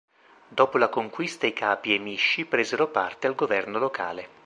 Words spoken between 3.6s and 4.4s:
locale.